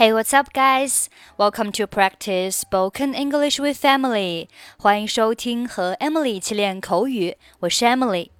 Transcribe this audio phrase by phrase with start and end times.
[0.00, 1.08] Hey, what's up, guys?
[1.38, 4.48] Welcome to practice spoken English with Emily.
[4.78, 8.30] 欢迎收听和 Emily 一起练口语，我是 Emily。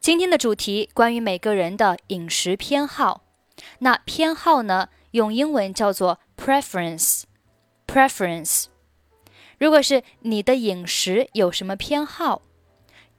[0.00, 3.22] 今天的主题关于每个人的饮食偏好。
[3.80, 8.66] 那偏好呢，用英文叫做 preference。preference。
[9.58, 12.42] 如果是你的饮食有什么偏好？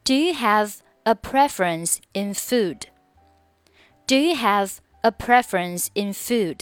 [0.03, 2.83] Do you have a preference in food?
[4.05, 6.61] Do you have a preference in food？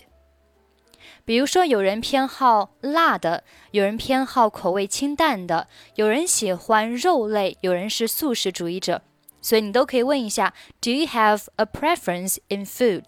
[1.23, 9.01] 比如说，有人偏好辣的，有人偏好口味清淡的，有人喜欢肉类，有人是素食主义者，
[9.41, 13.07] 所以你都可以问一下：Do you have a preference in food？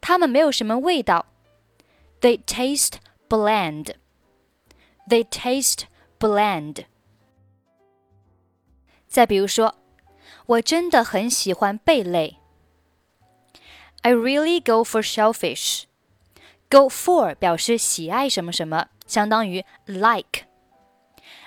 [0.00, 1.26] 它们没有什么味道，
[2.20, 2.94] They taste
[3.28, 3.94] bland.
[5.08, 5.82] They taste
[6.18, 6.84] bland.
[9.06, 9.76] 再比如说，
[10.46, 12.38] 我真的很喜欢贝类。
[14.02, 15.84] I really go for shellfish.
[16.70, 20.44] Go for 表示喜爱什么什么，相当于 like.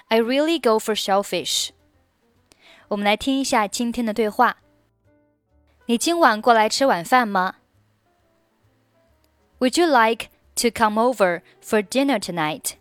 [0.08, 1.70] I really go for shellfish.
[2.90, 4.58] 我们来听一下今天的对话。
[5.86, 7.56] 你今晚过来吃晚饭吗？
[9.60, 12.74] Would you like to come over for dinner tonight?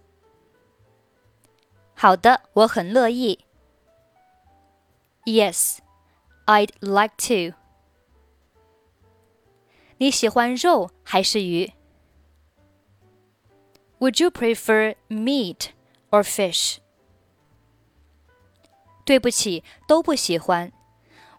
[1.94, 3.40] 好的，我很乐意。
[5.24, 5.78] Yes,
[6.46, 7.56] I'd like to.
[10.02, 11.72] 你喜欢肉还是鱼？
[13.98, 15.70] Would you prefer meat
[16.10, 16.78] or fish？
[19.04, 20.72] 对不起，都不喜欢。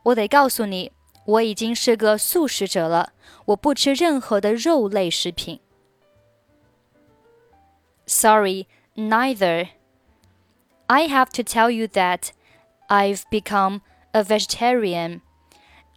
[0.04, 0.92] 我得告诉你，
[1.26, 3.14] 我已经是个素食者了，
[3.46, 5.60] 我不吃任何的肉类食品。
[8.08, 9.70] Sorry, neither.
[10.88, 12.32] I have to tell you that
[12.88, 13.82] I've become
[14.14, 15.22] a vegetarian.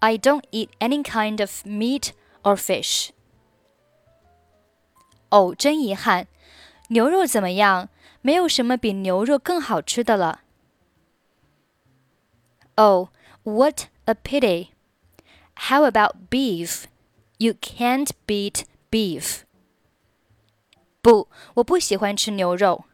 [0.01, 2.11] I don't eat any kind of meat
[2.43, 3.11] or fish.
[5.31, 6.27] 哦，真遗憾，
[6.89, 7.89] 牛肉怎么样？
[8.21, 10.42] 没有什么比牛肉更好吃的了。
[12.77, 13.08] Oh,
[13.42, 14.69] what a pity!
[15.55, 16.85] How about beef?
[17.39, 19.41] You can't beat beef.
[21.01, 22.85] 不，我不喜欢吃牛肉。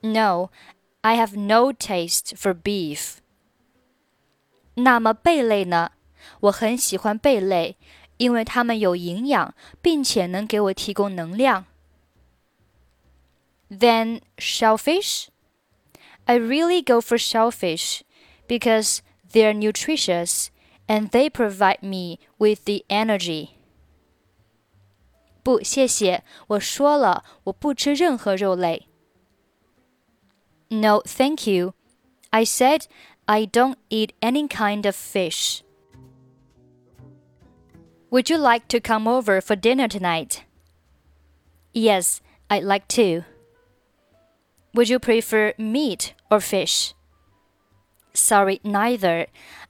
[0.00, 0.50] No,
[1.00, 3.16] I have no taste for beef.
[4.74, 5.90] 那么贝类呢？
[6.40, 7.76] 我很喜欢贝类，
[8.16, 11.66] 因为它们有营养，并且能给我提供能量。
[13.70, 15.26] Then shellfish?
[16.24, 18.02] I really go for shellfish
[18.46, 18.98] because
[19.32, 20.48] they're nutritious
[20.86, 23.50] and they provide me with the energy.
[25.42, 28.86] 不，谢谢，我说了，我不吃任何肉类。
[30.68, 31.74] No, thank you.
[32.30, 32.84] I said
[33.24, 35.62] I don't eat any kind of fish.
[38.09, 40.45] Would you like to come over for dinner tonight?
[41.73, 43.25] Yes, I'd like to.
[44.73, 46.93] Would you prefer meat or fish?
[48.13, 49.27] Sorry, neither.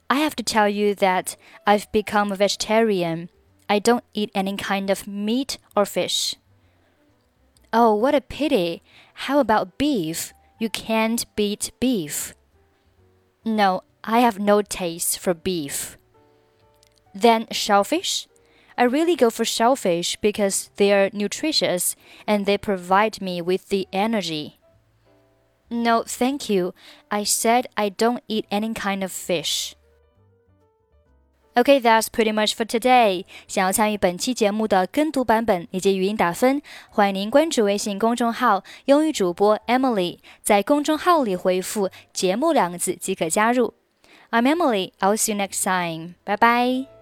[0.08, 3.28] I have to tell you that I've become a vegetarian.
[3.68, 6.36] I don't eat any kind of meat or fish.
[7.72, 8.82] Oh, what a pity.
[9.26, 10.32] How about beef?
[10.60, 12.34] You can't beat beef.
[13.44, 15.98] No, I have no taste for beef
[17.17, 18.27] Then shellfish?
[18.75, 21.93] I really go for shellfish because they are nutritious
[22.25, 24.53] and they provide me with the energy.
[25.69, 26.73] No, thank you.
[27.09, 29.75] I said I don't eat any kind of fish.
[31.55, 33.25] Okay, that's pretty much for today.
[33.47, 43.75] 想要参与本期节目的跟读版本以及语音打分，欢迎您关注微信公众号“英语主播 Emily”，在公众号里回复“节目”两个字即可加入。
[44.31, 44.93] I'm Emily.
[44.99, 46.15] I'll see you next time.
[46.25, 46.96] Bye bye.